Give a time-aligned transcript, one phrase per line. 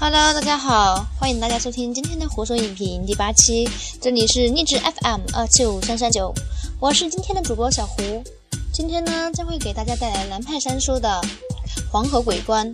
[0.00, 3.68] Hello，大家好，欢迎大家收听今天的胡说影评第八期，
[4.00, 6.32] 这里是励志 FM 二七五三三九，
[6.80, 8.24] 我是今天的主播小胡，
[8.72, 11.08] 今天呢将会给大家带来南派三叔的
[11.90, 12.66] 《黄河鬼关》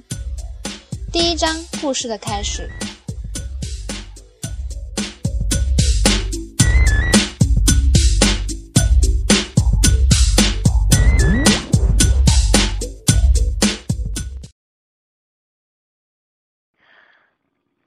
[1.12, 2.70] 第一章故事的开始。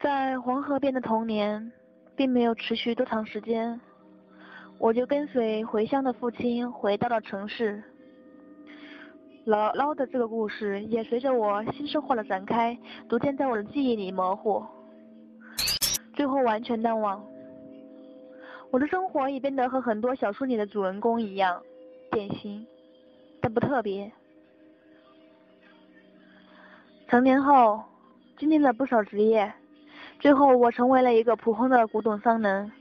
[0.01, 1.71] 在黄河边的童年，
[2.15, 3.79] 并没有持续多长时间，
[4.79, 7.83] 我就跟随回乡的父亲回到了城市。
[9.45, 12.75] 姥姥的这个故事也随着我新生活的展开，
[13.07, 14.65] 逐渐在我的记忆里模糊，
[16.15, 17.23] 最后完全淡忘。
[18.71, 21.61] 我的生活也变得和很多小说里的主人公一样，
[22.09, 22.65] 典型，
[23.39, 24.11] 但不特别。
[27.07, 27.83] 成年后，
[28.39, 29.53] 经历了不少职业。
[30.21, 32.71] 最后，我成为了一个普通的古董商人，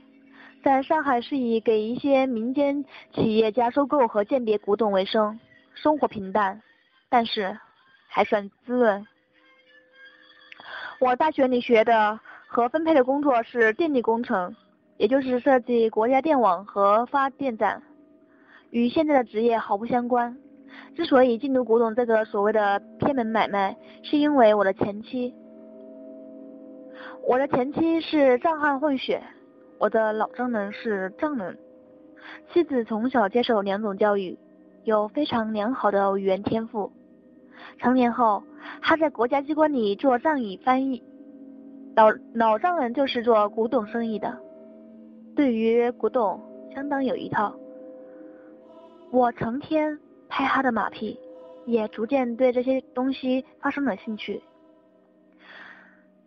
[0.63, 5.39] 在上海是以给一些民间企业家收购和鉴别古董为生，
[5.73, 6.61] 生活平淡，
[7.09, 7.57] 但是
[8.07, 9.07] 还算滋润。
[10.99, 14.55] 我大学里学的和分配的工作是电力工程，
[14.97, 17.81] 也就是设计国家电网和发电站，
[18.69, 20.37] 与现在的职业毫不相关。
[20.95, 25.33] 之所以进入古董这个所谓的偏门买卖，是因为我的前妻。
[27.27, 29.21] 我的前妻是藏汉混血，
[29.77, 31.57] 我的老丈人是藏人。
[32.51, 34.37] 妻子从小接受两种教育，
[34.83, 36.91] 有非常良好的语言天赋。
[37.77, 38.43] 成年后，
[38.81, 41.01] 他在国家机关里做藏语翻译。
[41.95, 44.37] 老老丈人就是做古董生意的，
[45.35, 46.39] 对于古董
[46.73, 47.53] 相当有一套。
[49.11, 51.19] 我成天拍他的马屁，
[51.65, 54.41] 也逐渐对这些东西发生了兴趣。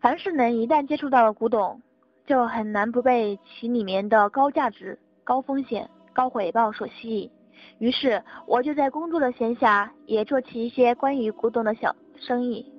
[0.05, 1.81] 凡是人一旦接触到了古董，
[2.27, 7.31] 就很难不被其里面的高价值、高风险、高回报所吸引。
[7.79, 12.71] 于是，我就在工作的闲暇也做起一些关于古董的小生意。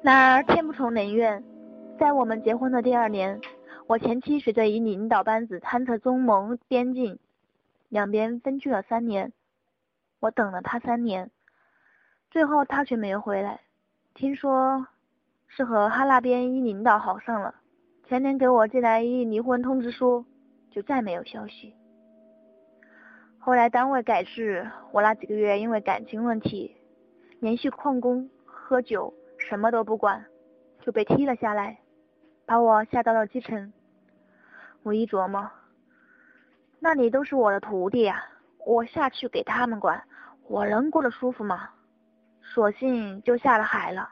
[0.00, 1.44] 然而天不从人愿，
[2.00, 3.38] 在我们结婚的第二年，
[3.86, 7.18] 我前妻随着一领导班子探测中蒙边境，
[7.90, 9.34] 两边分居了三年。
[10.18, 11.30] 我等了他三年，
[12.30, 13.60] 最后他却没有回来。
[14.18, 14.84] 听说
[15.46, 17.54] 是和他那边一领导好上了，
[18.08, 20.24] 前年给我寄来一离婚通知书，
[20.72, 21.72] 就再没有消息。
[23.38, 26.74] 后来单位改制，我那几个月因为感情问题，
[27.38, 30.26] 连续旷工、喝酒，什么都不管，
[30.80, 31.78] 就被踢了下来，
[32.44, 33.72] 把我下到了基层。
[34.82, 35.48] 我一琢磨，
[36.80, 38.24] 那里都是我的徒弟呀，
[38.66, 40.02] 我下去给他们管，
[40.48, 41.70] 我能过得舒服吗？
[42.54, 44.08] 索性就下了海了。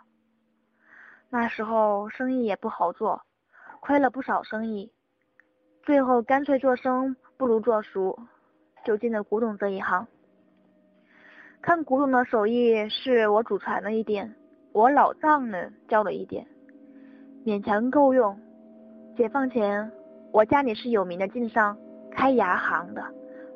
[1.30, 3.22] 那时候生意也不好做，
[3.80, 4.92] 亏了不少生意，
[5.82, 8.18] 最后干脆做生不如做熟，
[8.84, 10.06] 就进了古董这一行。
[11.62, 14.36] 看古董的手艺是我祖传的一点，
[14.72, 16.46] 我老丈人教了一点，
[17.44, 18.38] 勉强够用。
[19.16, 19.90] 解放前，
[20.30, 21.76] 我家里是有名的晋商，
[22.12, 23.02] 开牙行的。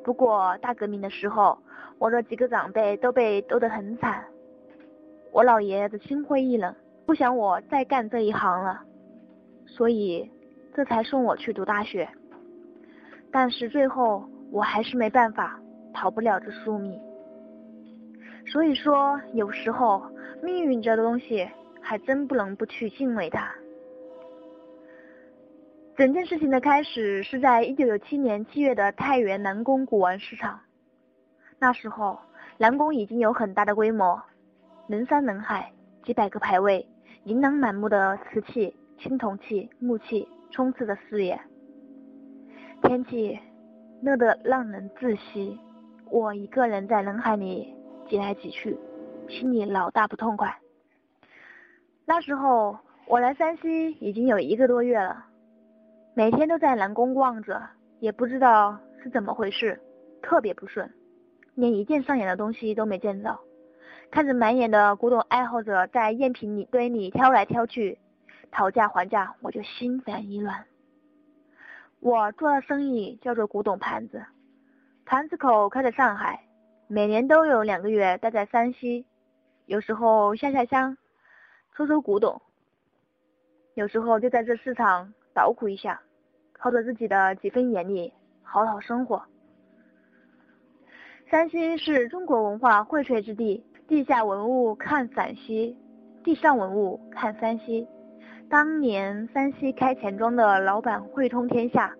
[0.03, 1.57] 不过大革命的时候，
[1.99, 4.25] 我的几个长辈都被斗得很惨。
[5.31, 6.75] 我老爷子心灰意冷，
[7.05, 8.81] 不想我再干这一行了，
[9.65, 10.29] 所以
[10.73, 12.07] 这才送我去读大学。
[13.31, 15.57] 但是最后我还是没办法，
[15.93, 16.99] 逃不了这宿命。
[18.45, 20.03] 所以说，有时候
[20.43, 21.47] 命运这东西
[21.79, 23.49] 还真不能不去敬畏它。
[25.95, 30.59] 整件事情的开始是在一九九七年七月的太原南宫古玩市场，
[31.57, 32.19] 那时候
[32.57, 34.21] 南宫已经有很大的规模。
[34.91, 35.71] 人山人海，
[36.03, 36.85] 几百个牌位，
[37.23, 41.39] 琳琅满目的瓷器、青铜器、木器充斥着视野。
[42.81, 43.39] 天气
[44.03, 45.57] 热得让人窒息，
[46.09, 47.73] 我一个人在人海里
[48.09, 48.77] 挤来挤去，
[49.29, 50.53] 心里老大不痛快。
[52.03, 52.77] 那时候
[53.07, 55.23] 我来山西已经有一个多月了，
[56.13, 57.61] 每天都在南宫逛着，
[58.01, 59.79] 也不知道是怎么回事，
[60.21, 60.91] 特别不顺，
[61.55, 63.39] 连一件上眼的东西都没见到。
[64.11, 67.97] 看着满眼的古董爱好者在赝品里堆里挑来挑去，
[68.51, 70.65] 讨价还价，我就心烦意乱。
[72.01, 74.25] 我做的生意叫做古董盘子，
[75.05, 76.43] 盘子口开在上海，
[76.87, 79.05] 每年都有两个月待在山西，
[79.65, 80.97] 有时候下下乡，
[81.77, 82.41] 收收古董，
[83.75, 86.01] 有时候就在这市场捣鼓一下，
[86.51, 89.23] 靠着自己的几分眼力，好好生活。
[91.29, 95.77] 山西是中国文化荟萃之地，地下文物看陕西，
[96.23, 97.85] 地上文物看山西。
[98.49, 101.93] 当年山西开钱庄的老板汇通天下，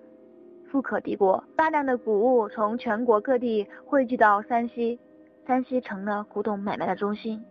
[0.71, 4.97] 富可敌国，大量的古物从全国各地汇聚到山西，
[5.45, 7.43] 山西成了古董买卖的中心。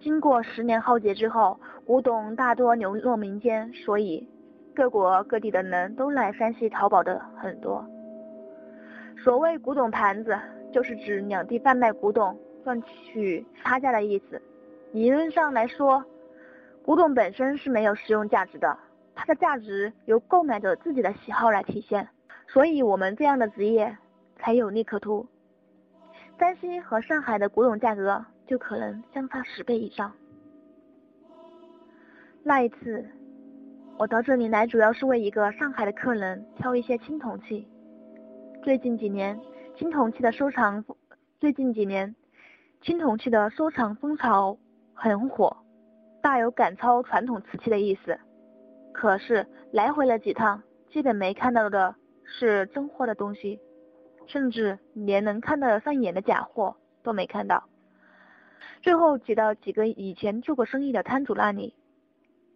[0.00, 4.26] 经过十年浩劫之后，古董大多流落民间，所以
[4.74, 7.86] 各国各地的人都来山西淘宝的很多。
[9.22, 10.34] 所谓古董盘子。
[10.72, 14.40] 就是指两地贩卖古董赚取差价的意思。
[14.92, 16.02] 理论上来说，
[16.82, 18.76] 古董本身是没有实用价值的，
[19.14, 22.08] 它的价值由购买者自己的喜好来体现。
[22.48, 23.96] 所以我们这样的职业
[24.36, 25.26] 才有利可图。
[26.38, 30.12] 山西和上海的古董价格就可能相差十倍以上。
[32.42, 33.04] 那一次，
[33.96, 37.68] 我到这里来主要是为一个上海的客人挑一些青铜器。
[38.62, 39.38] 最近几年。
[39.76, 40.84] 青铜器的收藏，
[41.40, 42.14] 最近几年，
[42.84, 44.58] 青铜器的收藏风潮
[44.92, 45.56] 很火，
[46.20, 48.20] 大有赶超传统瓷器的意思。
[48.92, 51.94] 可是来回了几趟，基本没看到的
[52.24, 53.58] 是真货的东西，
[54.26, 57.64] 甚至连能看得上眼的假货都没看到。
[58.82, 61.74] 最后挤到几个以前做过生意的摊主那里，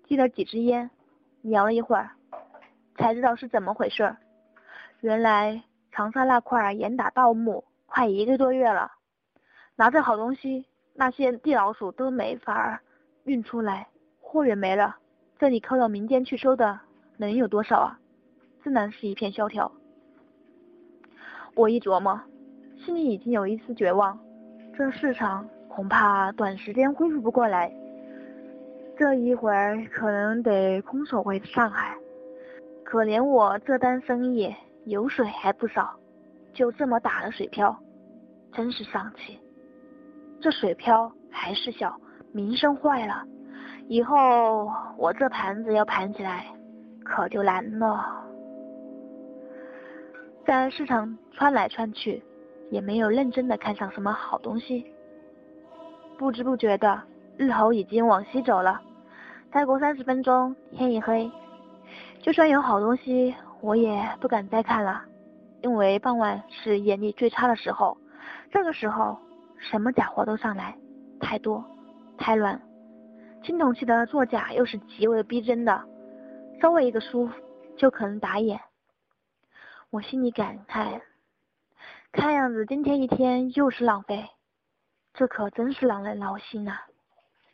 [0.04, 0.90] 递了几支烟，
[1.40, 2.10] 聊了一会儿，
[2.96, 4.14] 才知道是怎么回事。
[5.00, 5.62] 原来。
[5.90, 8.92] 长沙那块严打盗墓快一个多月了，
[9.78, 12.82] 拿着好东西，那些地老鼠都没法
[13.22, 13.86] 运出来，
[14.20, 14.96] 货源没了，
[15.38, 16.80] 这里靠到民间去收的
[17.16, 18.00] 能有多少啊？
[18.60, 19.70] 自然是一片萧条。
[21.54, 22.20] 我一琢磨，
[22.84, 24.19] 心里已经有一丝绝望，
[24.76, 27.72] 这市场恐怕短时间恢复不过来，
[28.98, 31.96] 这一会儿可能得空手回上海。
[32.84, 34.52] 可怜我这单生意。
[34.86, 35.94] 油水还不少，
[36.54, 37.78] 就这么打了水漂，
[38.52, 39.38] 真是丧气。
[40.40, 41.96] 这水漂还是小，
[42.32, 43.25] 名声坏了，
[43.88, 46.46] 以后我这盘子要盘起来，
[47.05, 48.25] 可就难了。
[50.46, 52.23] 在市场穿来穿去，
[52.70, 54.87] 也没有认真的看上什么好东西。
[56.17, 57.02] 不知不觉的，
[57.37, 58.81] 日头已经往西走了，
[59.52, 61.31] 再过三十分钟天一黑，
[62.23, 63.35] 就算有好东西。
[63.61, 65.02] 我也不敢再看了，
[65.62, 67.99] 因为傍晚是眼力最差的时候，
[68.52, 69.19] 这个时候
[69.58, 70.76] 什么假货都上来，
[71.20, 71.64] 太多，
[72.16, 72.60] 太乱。
[73.43, 75.84] 青铜器的作假又是极为逼真的，
[76.60, 77.31] 稍微一个疏
[77.76, 78.60] 就可能打眼。
[79.90, 81.00] 我心里感慨，
[82.12, 84.28] 看样子今天一天又是浪费，
[85.14, 86.82] 这可真是让人劳心啊！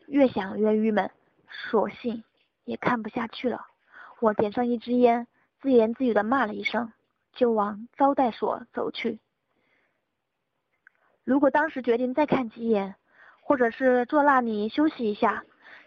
[0.06, 1.10] 越想越郁闷，
[1.48, 2.22] 索性
[2.64, 3.66] 也看不下去了。
[4.20, 5.26] 我点上一支烟。
[5.60, 6.92] 自言自语的骂了一声，
[7.32, 9.18] 就往招待所走去。
[11.24, 12.94] 如果当时决定再看几眼，
[13.40, 15.42] 或者是坐那里休息一下，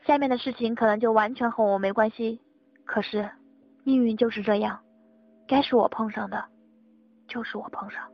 [0.06, 2.42] 下面的事情可能就完全和我没关系。
[2.86, 3.30] 可是
[3.84, 4.80] 命运就是这样，
[5.48, 6.44] 该是我碰上的，
[7.28, 8.10] 就是我碰上。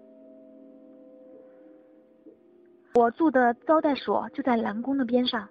[2.96, 5.48] 我住的招待所就在蓝宫的边上，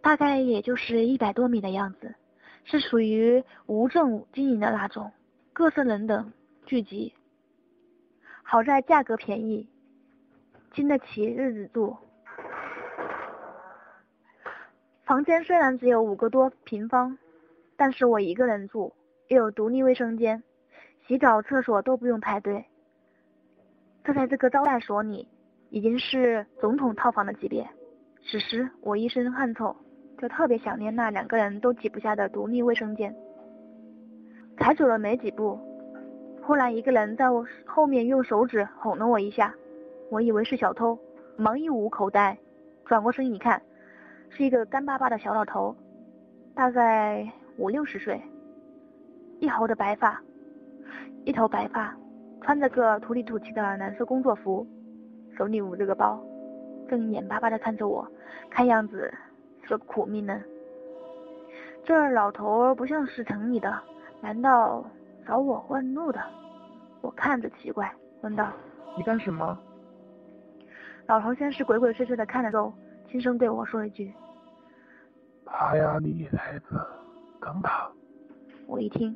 [0.00, 2.14] 大概也就是一百多米的样子，
[2.64, 5.12] 是属于无证经营的那种。
[5.52, 6.32] 各色人等
[6.64, 7.12] 聚集，
[8.42, 9.68] 好在价格便宜，
[10.74, 11.96] 经得起日子住。
[15.04, 17.18] 房间虽然只有五个多平方，
[17.76, 18.92] 但是我一个人住，
[19.28, 20.42] 又有独立卫生间，
[21.06, 22.64] 洗澡、厕所都不用排队。
[24.04, 25.28] 这在这个招待所里，
[25.70, 27.68] 已经是总统套房的级别。
[28.24, 29.76] 此时我一身汗臭，
[30.18, 33.14] 就特别想念那两个人都挤不下的独立卫生间。
[34.58, 35.58] 才走了没几步，
[36.42, 39.54] 忽然一个人在我后面用手指哄了我一下，
[40.12, 40.98] 我以为是小偷，
[41.38, 42.36] 忙一捂口袋，
[42.84, 43.62] 转过身一看，
[44.28, 45.74] 是一个干巴巴的小老头，
[46.54, 47.26] 大概
[47.56, 48.20] 五六十岁，
[49.40, 50.20] 一头的白发，
[51.24, 51.96] 一头白发，
[52.42, 54.66] 穿着个土里土气的蓝色工作服，
[55.34, 56.22] 手里捂着个包，
[56.90, 58.06] 正眼巴巴的看着我，
[58.50, 59.10] 看样子
[59.62, 60.44] 是个苦命人。
[61.84, 63.80] 这老头不像是城里的。
[64.20, 64.84] 难道
[65.26, 66.20] 找我问路的？
[67.00, 67.90] 我看着奇怪，
[68.20, 68.52] 问道
[68.94, 69.58] ：“你干什么？”
[71.06, 72.72] 老头先是鬼鬼祟祟的看着我，
[73.10, 74.12] 轻声对我说一句
[75.44, 76.80] ：“他呀，你孩子，
[77.40, 77.90] 等他。”
[78.66, 79.14] 我一听，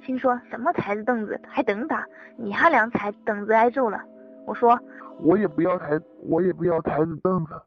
[0.00, 2.06] 心说什么台子凳子还等打？
[2.36, 4.00] 你还俩才等着挨揍了。
[4.46, 4.78] 我说
[5.20, 7.60] ：“我也不要台，我也不要台子凳子。”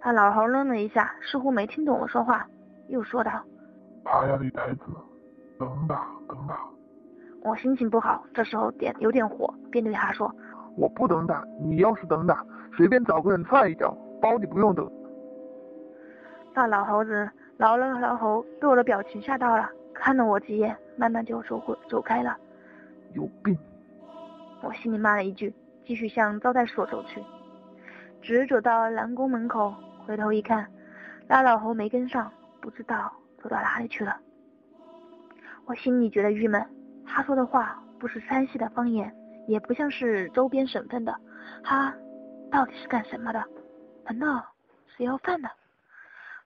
[0.00, 2.46] 他老头愣了一下，似乎没听懂我说话，
[2.88, 3.30] 又说道
[4.04, 4.80] ：“他呀，你台子。”
[5.58, 6.60] 等吧，等吧。
[7.42, 10.34] 我心情不好，这时候点有点火，便对他说
[10.76, 12.44] ：“我不等打，你要是等打，
[12.76, 14.90] 随便找个人踹一脚，包你不用等。”
[16.54, 22.36] 那老猴子挠了挠猴，被我的表情吓到了，看了我几眼，慢慢就走回走开了。
[23.12, 23.56] 有病！
[24.62, 25.54] 我心里骂了一句，
[25.84, 27.22] 继续向招待所走去。
[28.22, 29.74] 直走到南宫门口，
[30.06, 30.66] 回头一看，
[31.28, 33.12] 那老猴没跟上，不知道
[33.42, 34.16] 走到哪里去了。
[35.66, 36.64] 我心里觉得郁闷。
[37.06, 39.14] 他说的话不是山西的方言，
[39.46, 41.14] 也不像是周边省份的。
[41.62, 41.94] 他
[42.50, 43.42] 到底是干什么的？
[44.04, 44.44] 难道
[44.96, 45.48] 是要饭的？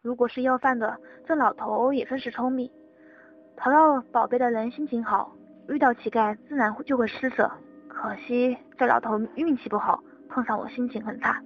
[0.01, 2.71] 如果是要饭的，这老头也算是聪明。
[3.57, 5.33] 淘到宝贝的人心情好，
[5.69, 7.51] 遇到乞丐自然就会施舍。
[7.89, 11.43] 可惜这老头运气不好，碰上我心情很差。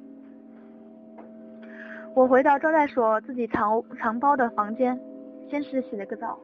[2.15, 5.01] 我回到招待所自己藏藏包的房间，
[5.49, 6.39] 先是洗了个澡，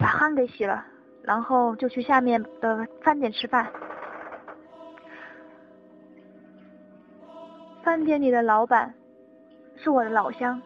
[0.00, 0.84] 把汗给洗了，
[1.22, 3.70] 然后就去下面的饭店吃饭。
[7.90, 8.94] 饭店里的老板
[9.74, 10.62] 是我的老乡，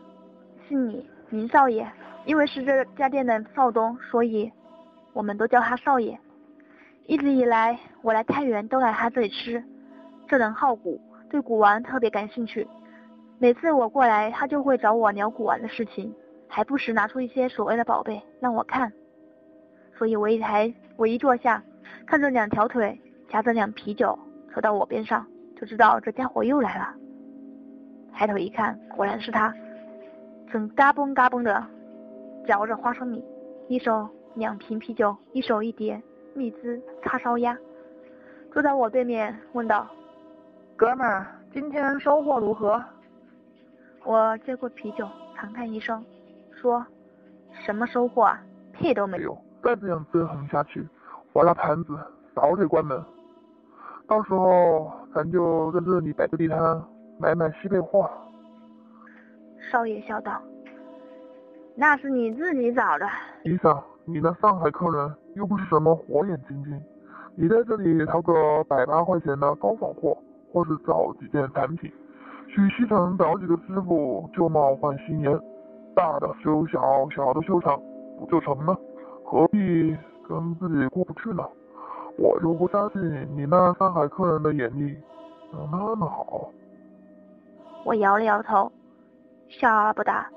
[0.68, 1.90] 姓李，名少爷。
[2.26, 4.52] 因为是这家店的少东，所以
[5.14, 6.20] 我们都叫他少爷。
[7.06, 9.64] 一直以来，我来太原都来他这里吃。
[10.28, 11.00] 这人好古，
[11.30, 12.68] 对古玩特别感兴趣。
[13.38, 16.14] 每次我过来，他就会找我聊古玩的事情，
[16.46, 18.92] 还不时拿出一些所谓的宝贝让我看。
[19.96, 21.62] 所以我一抬，我一坐下，
[22.06, 23.00] 看着两条腿
[23.30, 24.18] 夹着两啤酒
[24.54, 25.26] 走到我边上，
[25.58, 26.94] 就知道这家伙又来了。
[28.14, 29.52] 抬头一看，果然是他，
[30.50, 31.64] 正嘎嘣嘎嘣的
[32.46, 33.24] 嚼着花生米，
[33.68, 36.00] 一手两瓶啤酒，一手一碟
[36.34, 37.56] 蜜汁叉烧鸭，
[38.52, 39.86] 坐在我对面问道
[40.76, 42.82] ：“哥们儿，今天收获如何？”
[44.06, 46.04] 我接过啤酒，长叹一声，
[46.52, 46.86] 说
[47.66, 48.40] ：“什么收获啊？
[48.72, 49.36] 屁都没有！
[49.62, 50.86] 再这样折腾下去，
[51.32, 51.98] 我那盘子
[52.34, 53.02] 早得关门。
[54.06, 56.58] 到时候咱就在这里摆个地摊，
[57.24, 58.10] 买买西北货。”
[59.72, 60.42] 少爷笑道
[61.74, 63.06] ：“那是你自己找的。
[63.42, 66.82] 你想，你那上海客人又不是什么火眼金睛，
[67.34, 70.16] 你在这里淘个百八块钱的高仿货，
[70.52, 71.90] 或是找几件产品。”
[72.46, 75.40] 去西城找几个师傅旧貌换新颜，
[75.96, 77.80] 大的修小，小的修长，
[78.20, 78.78] 不就成了？
[79.24, 79.96] 何必
[80.28, 81.42] 跟自己过不去呢？
[82.16, 83.02] 我就不相信
[83.34, 84.96] 你那上海客人的眼力
[85.52, 86.48] 能那么好。
[87.84, 88.72] 我摇了摇头，
[89.48, 90.28] 笑而不答。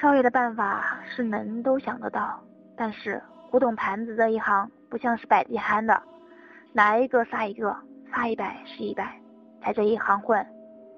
[0.00, 2.38] 少爷的办法是能都想得到，
[2.76, 6.02] 但是古董盘子这一行不像是摆地摊的，
[6.72, 7.74] 来一个杀一个，
[8.12, 9.18] 杀一百是一百。
[9.64, 10.46] 在这一行混，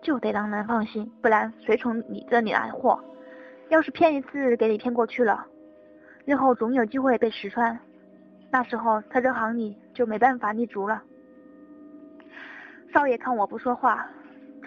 [0.02, 2.98] 就得让人放心，不然谁从你这里来货？
[3.68, 5.46] 要是骗一次给你骗过去了，
[6.24, 7.78] 日后总有机会被识穿，
[8.50, 11.02] 那时候在这行里就没办法立足了。
[12.92, 14.08] 少爷看我不说话，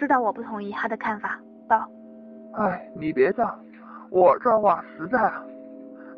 [0.02, 1.88] 知道我不同意他的看法，道
[2.58, 3.48] ：“哎，你别犟，
[4.10, 5.44] 我这话实在啊。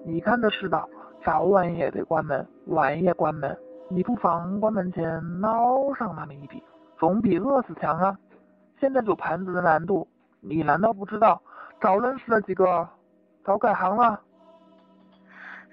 [0.06, 0.88] 你看这世道，
[1.22, 3.54] 早晚也得关门，晚也关门，
[3.90, 6.62] 你不妨关门前捞上那么一笔。”
[6.98, 8.18] 总比饿死强啊！
[8.80, 10.08] 现在走盘子的难度，
[10.40, 11.42] 你难道不知道？
[11.78, 12.88] 早认识了几个，
[13.44, 14.18] 早改行了。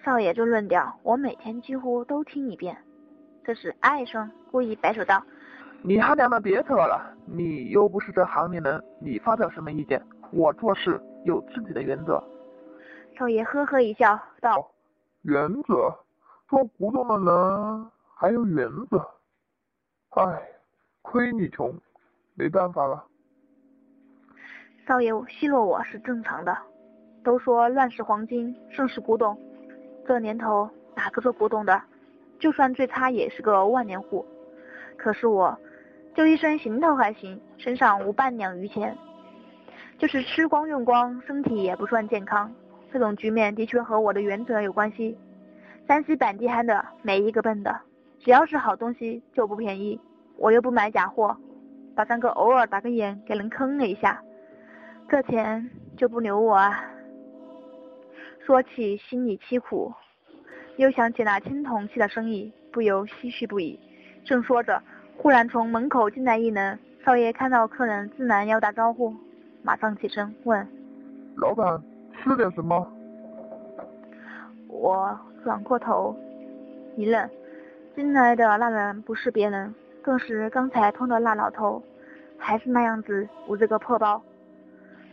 [0.03, 2.77] 少爷这论调，我每天几乎都听一遍。
[3.45, 5.23] 这是爱生故意摆手道
[5.83, 10.01] ：“你他娘的别扯了，你又不是这行里人，你发表什么意见？
[10.31, 12.23] 我做事有自己的原则。”
[13.17, 14.71] 少爷呵呵一笑，道
[15.23, 15.93] ：“原则？
[16.47, 18.97] 做古董的人还有原则？
[20.11, 20.47] 唉。”
[21.03, 21.73] 亏你穷，
[22.35, 23.03] 没办法了。
[24.85, 26.55] 少爷奚落我是正常的，
[27.23, 29.35] 都说乱世黄金，盛世古董，
[30.05, 31.81] 这年头哪个做古董的，
[32.39, 34.23] 就算最差也是个万年户。
[34.95, 35.57] 可是我，
[36.13, 38.97] 就一身行头还行，身上无半两余钱，
[39.97, 42.53] 就是吃光用光，身体也不算健康。
[42.91, 45.17] 这种局面的确和我的原则有关系。
[45.87, 47.79] 山西本地憨的没一个笨的，
[48.19, 49.99] 只要是好东西就不便宜。
[50.37, 51.37] 我又不买假货，
[51.95, 54.21] 把三个偶尔打个眼给人坑了一下，
[55.07, 56.83] 这钱就不留我啊。
[58.45, 59.93] 说起心里凄苦，
[60.77, 63.79] 又想起那青铜器的生意，不由唏嘘不已。
[64.23, 64.81] 正说着，
[65.21, 69.13] 忽然从门口进来一人，少爷看到客人自然要打招呼，
[69.61, 70.67] 马上起身问
[71.37, 71.79] ：“老板，
[72.17, 72.91] 吃点什么？”
[74.67, 76.17] 我转过头，
[76.95, 77.29] 一愣，
[77.95, 79.71] 进来的那人不是别人。
[80.01, 81.83] 更是刚才碰到那老头，
[82.39, 84.19] 还是那样子捂着个破包。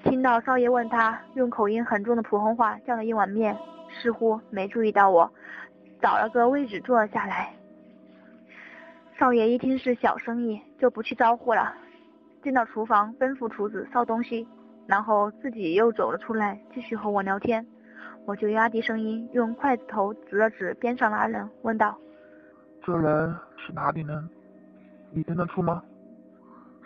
[0.05, 3.55] 听到少爷问他，用口音很重的普通话叫了一碗面，
[3.91, 5.31] 似乎没注意到我，
[6.01, 7.53] 找了个位置坐了下来。
[9.19, 11.75] 少爷一听是小生意，就不去招呼了，
[12.41, 14.47] 进到厨房吩咐厨子烧东西，
[14.87, 17.67] 然后自己又走了出来，继续和我聊天。
[18.27, 21.99] 我就压低声音，用筷子头指了指边上那人，问道
[22.87, 24.29] ：“这人是哪里人？
[25.11, 25.83] 你听得出吗？”“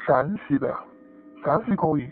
[0.07, 0.75] 陕西的，
[1.45, 2.11] 陕西口音。”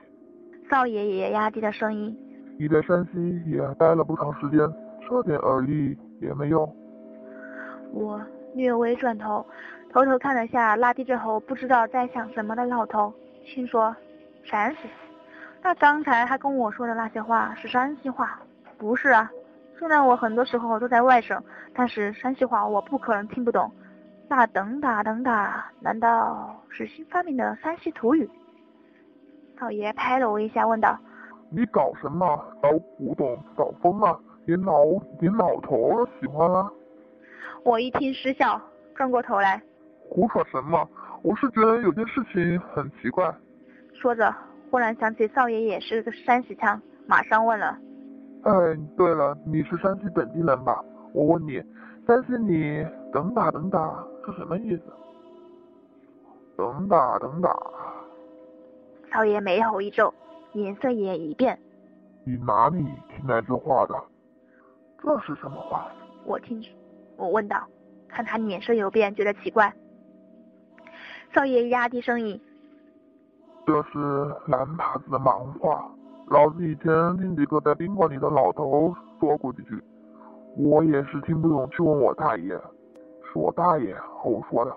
[0.69, 2.15] 少爷也压低了声音
[2.61, 4.61] ：“你在山西也待了不长时间，
[5.09, 6.71] 这点耳力也没用。”
[7.95, 8.21] 我
[8.55, 9.47] 略微转头。
[9.93, 13.13] 偷偷看了下拉低着头，不知道在想什么的老头，
[13.45, 13.95] 心说：
[14.45, 14.89] 陕西？
[15.63, 18.41] 那刚才他跟我说的那些话是山西话？
[18.79, 19.31] 不是啊。
[19.77, 21.43] 虽然我很多时候都在外省，
[21.75, 23.71] 但是山西话我不可能听不懂。
[24.29, 28.31] 那等打等打，难道是新发明的山西土语？
[29.59, 30.97] 老爷拍了我一下，问道：
[31.51, 32.25] 你搞什么？
[32.63, 33.37] 搞古董？
[33.57, 34.17] 搞疯了？
[34.45, 34.85] 连老
[35.19, 36.73] 连老头都喜欢了？
[37.65, 38.61] 我一听失笑，
[38.95, 39.61] 转过头来。
[40.11, 40.87] 胡扯什么？
[41.23, 43.33] 我是觉得有件事情很奇怪。
[43.95, 44.35] 说着，
[44.71, 47.79] 忽然想起少爷也是个山西腔，马上问了
[48.43, 48.53] ：“哎，
[48.97, 50.85] 对了，你是山西本地人吧？
[51.13, 51.63] 我问你，
[52.09, 54.83] 山西你等打等打是什么意思？
[56.57, 57.57] 等打等打。”
[59.13, 60.13] 少爷眉头一皱，
[60.53, 61.57] 脸色也一变。
[62.25, 63.95] 你哪里听来这话的？
[65.03, 65.87] 这是什么话？
[66.25, 66.61] 我听，
[67.17, 67.65] 我问道，
[68.09, 69.73] 看他脸色有变，觉得奇怪。
[71.33, 72.41] 少爷压低声音
[73.65, 73.99] ：“这是
[74.49, 75.89] 蓝耙子的盲话，
[76.27, 76.85] 老子以前
[77.19, 79.81] 听几个在宾馆里的老头说过几句，
[80.57, 82.49] 我也是听不懂，去问我大爷，
[83.23, 84.77] 是我大爷和我说的。”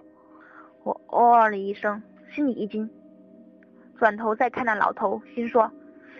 [0.83, 1.99] 我哦了一声，
[2.31, 2.87] 心里一惊，
[3.97, 5.71] 转头再看那老头，心说：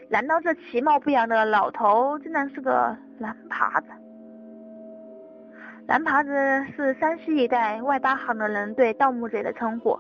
[0.10, 3.88] 难道这其貌不扬的老头竟然是个蓝耙子？
[5.86, 6.32] 蓝耙子
[6.76, 10.00] 是山西一带外八行的人对盗墓贼的称呼。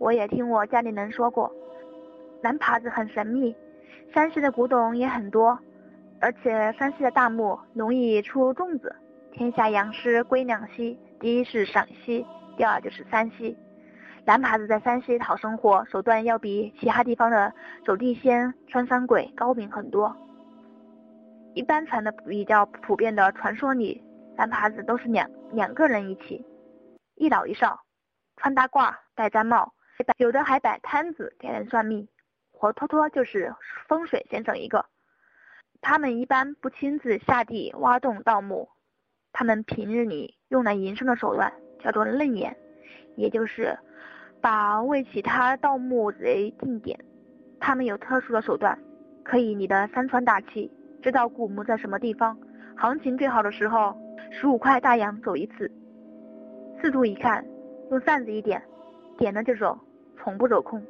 [0.00, 1.52] 我也听我家里人说过，
[2.40, 3.54] 蓝耙子很神秘，
[4.14, 5.58] 山西的古董也很多，
[6.22, 8.96] 而且山西的大墓容易出粽子。
[9.30, 12.24] 天下洋尸归两西，第一是陕西，
[12.56, 13.54] 第二就是山西。
[14.24, 17.52] 蓝耙子在山西讨生活手段要比其他地方的
[17.84, 20.16] 走地仙、穿山鬼高明很多。
[21.52, 24.02] 一般传的比较普遍的传说里，
[24.38, 26.42] 蓝耙子都是两两个人一起，
[27.16, 27.78] 一老一少，
[28.38, 29.74] 穿大褂，戴毡帽。
[30.18, 32.08] 有的还摆摊子给人算命，
[32.52, 33.54] 活脱脱就是
[33.88, 34.84] 风水先生一个。
[35.80, 38.68] 他们一般不亲自下地挖洞盗墓，
[39.32, 42.56] 他们平日里用来营生的手段叫做楞眼，
[43.16, 43.78] 也就是
[44.40, 46.98] 把为其他盗墓贼定点。
[47.58, 48.78] 他们有特殊的手段，
[49.22, 50.70] 可以你的三川大气，
[51.02, 52.38] 知道古墓在什么地方，
[52.76, 53.96] 行情最好的时候，
[54.30, 55.70] 十五块大洋走一次。
[56.80, 57.44] 四处一看，
[57.90, 58.62] 用扇子一点，
[59.16, 59.78] 点了就走。
[60.22, 60.82] 从不走空，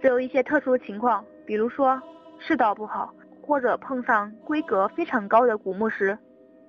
[0.00, 2.00] 只有一些特殊情况，比如说
[2.38, 6.16] 世道不好，或者碰上规格非常高的古墓时，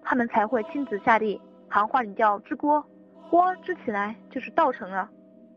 [0.03, 2.83] 他们才会亲自下地，行话里叫支锅，
[3.29, 5.07] 锅支起来就是道成了，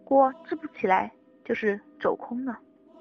[0.04, 1.10] 锅支不起来
[1.44, 2.58] 就是走空了。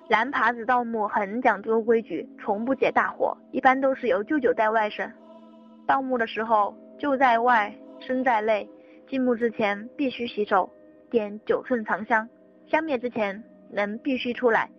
[0.07, 5.11] 蓝耙子盗墓很讲究规矩，从不解大火，一般都是由舅舅在外省。
[5.85, 8.69] 盗墓的时候，舅在外，身在内，
[9.09, 10.69] 进墓之前必须洗手，
[11.09, 12.27] 点九寸长香。
[12.67, 14.69] 消灭之前，人必须出来。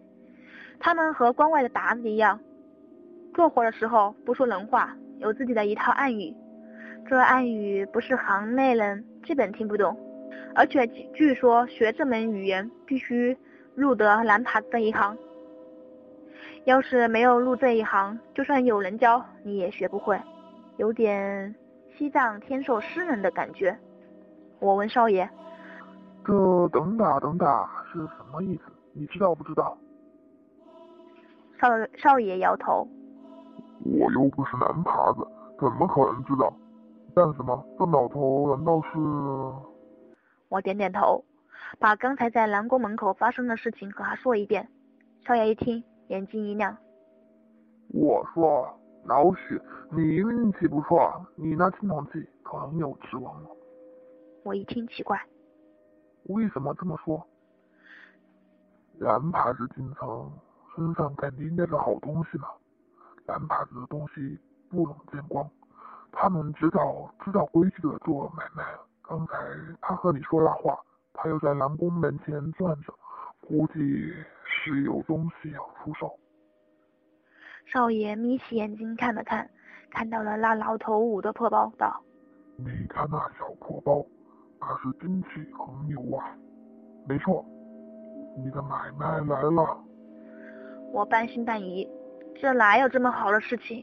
[0.79, 2.39] 他们和关外的达子一样，
[3.35, 6.35] 做活的时候不说人话，有自己的一套暗语。
[7.07, 9.99] 这暗语不是行内人基本听不懂，
[10.55, 13.35] 而且据说学这门语言必须
[13.75, 15.17] 入得蓝耙子一行。
[16.65, 20.21] 要是没有入这一行，就算有人教你也学不会，
[20.77, 21.55] 有点
[21.97, 23.75] 西藏天授诗人的感觉。
[24.61, 25.29] 我问少爷。
[26.29, 28.65] 这等打等打是什么意思？
[28.93, 29.79] 你知道不知道？
[31.59, 32.87] 少少爷摇头。
[33.83, 35.27] 我又不是男耙子，
[35.59, 36.53] 怎么可能知道？
[37.15, 37.65] 干什么？
[37.79, 38.99] 这老头难道是？
[40.51, 41.25] 我点点头，
[41.79, 44.69] 把刚才在南宫门口发生的事情和他说一遍。
[45.27, 46.77] 少爷一听，眼睛一亮。
[47.95, 48.69] 我说
[49.07, 49.59] 老许，
[49.91, 53.49] 你运气不错，你那青铜器可能有指望了。
[54.45, 55.19] 我一听奇怪。
[56.29, 57.23] 为什么这么说？
[58.99, 60.33] 蓝耙子进城，
[60.75, 62.49] 身上肯定带着好东西嘛。
[63.27, 64.39] 蓝耙子的东西
[64.69, 65.49] 不能见光，
[66.13, 68.65] 他们知道知道规矩的做买卖。
[69.03, 69.35] 刚才
[69.81, 70.79] 他和你说那话，
[71.13, 72.93] 他又在蓝宫门前转着，
[73.47, 74.13] 估计
[74.45, 76.19] 是有东西要出售。
[77.65, 79.49] 少爷眯起眼睛看了看，
[79.91, 82.03] 看到了那老头捂的破包，道
[82.57, 84.05] ：“你看那小破包，
[84.69, 86.37] 那是金器横流啊！
[87.07, 87.43] 没错，
[88.37, 89.83] 你的买卖来了。
[90.93, 91.89] 我半信半疑，
[92.39, 93.83] 这哪有这么好的事情？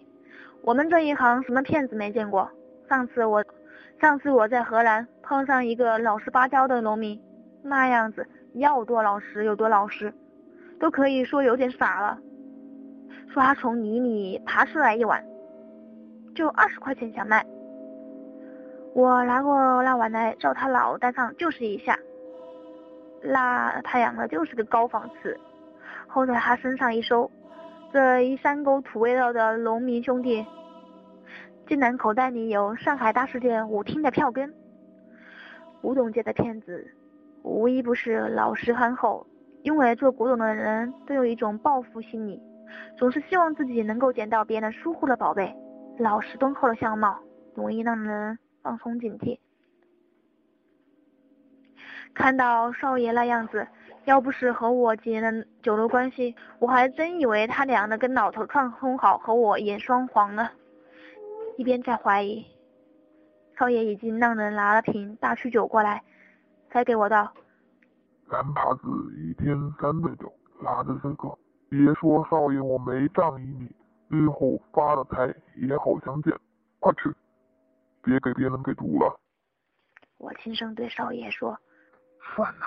[0.61, 2.47] 我们这一行什么骗子没见过？
[2.87, 3.43] 上次我，
[3.99, 7.19] 上次我在河南碰上一个老实巴交的农民，
[7.63, 10.13] 那样子要多老实有多老实，
[10.79, 12.19] 都可以说有点傻了。
[13.29, 15.25] 说他从泥里爬出来一碗，
[16.35, 17.43] 就二十块钱想卖。
[18.95, 21.99] 我拿过那碗来照他脑袋上就是一下，
[23.21, 25.37] 那他养的就是个高仿瓷。
[26.07, 27.29] 后来他身上一搜，
[27.91, 30.45] 这一山沟土味道的农民兄弟，
[31.67, 34.53] 竟然口袋里有上海大世界舞厅的票根。
[35.81, 36.89] 古董界的骗子，
[37.43, 39.27] 无一不是老实憨厚，
[39.63, 42.41] 因为做古董的人都有一种报复心理，
[42.97, 45.53] 总是希望自己能够捡到别人疏忽的宝贝。
[45.99, 47.19] 老实敦厚的相貌，
[47.55, 49.37] 容易让人放松警惕。
[52.15, 53.67] 看到少爷那样子。
[54.05, 60.47] 要不是和我结了酒肉关系，我还真以为他俩的跟老头串通好和我演双簧呢。
[61.57, 62.45] 一边在怀疑，
[63.57, 66.03] 少爷已经让人拿了瓶大曲酒过来，
[66.71, 67.33] 塞给我道
[68.29, 68.83] ：“三耙子
[69.17, 71.35] 一天三顿酒，拿着这个，
[71.67, 73.75] 别说少爷我没仗义你，
[74.07, 76.31] 日后发了财也好相见。
[76.79, 77.11] 快吃，
[78.05, 79.19] 别给别人给毒了。”
[80.17, 81.57] 我轻声对少爷说
[82.35, 82.65] ：“算了。”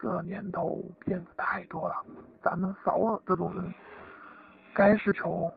[0.00, 2.06] 这年头骗子太多了，
[2.40, 3.74] 咱们少了这种人，
[4.72, 5.52] 该是穷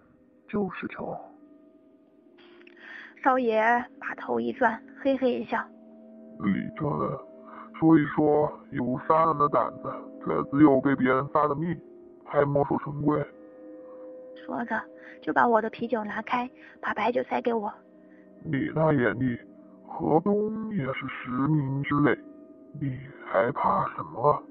[0.50, 1.16] 就是穷。
[3.24, 3.62] 少爷
[4.00, 5.64] 把头一转，嘿嘿一笑
[6.44, 6.84] ：“你这，
[7.80, 9.94] 所以说有杀人的胆子，
[10.26, 11.80] 却只有被别人杀的命，
[12.26, 13.24] 还墨守成规。”
[14.44, 14.82] 说着，
[15.22, 16.50] 就把我的啤酒拿开，
[16.82, 17.72] 把白酒塞给我。
[18.44, 19.40] 你那眼力，
[19.88, 22.18] 河东也是十名之内。
[22.80, 24.42] 你还怕什么？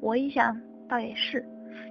[0.00, 0.56] 我一想，
[0.88, 1.44] 倒也是，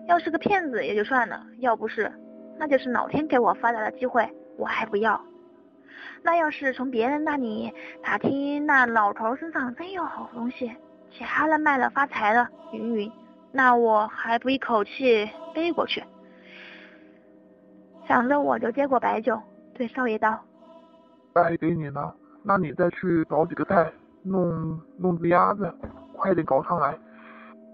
[0.08, 2.12] 要是个骗子也就算了，要不是，
[2.58, 4.28] 那就是老天给我发达的机会，
[4.58, 5.20] 我还不要。
[6.24, 10.72] 那要是从别人那里打听，那老头身上真有好东西，
[11.12, 13.12] 且还能卖了发财了，云云，
[13.52, 16.04] 那我还不一口气背过去？
[18.08, 19.42] 想着我就接过白酒，
[19.74, 20.40] 对少爷道
[21.36, 23.92] ：“卖给你呢，那你再去找几个菜。”
[24.28, 25.72] 弄弄只鸭子，
[26.12, 26.98] 快点搞上来，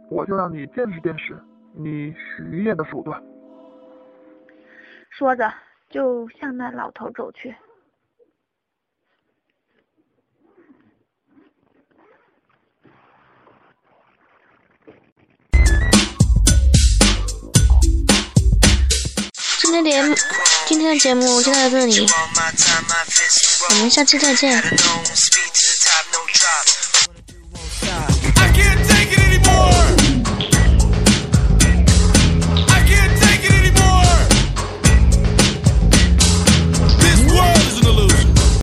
[0.10, 1.34] 我就让你见识见识
[1.74, 3.24] 你徐爷的手段。
[5.10, 5.50] 说着，
[5.90, 7.56] 就向那老头走去。
[19.72, 20.22] 今天节
[20.68, 22.06] 今天的节目就到这里，
[23.70, 24.62] 我们下期再见。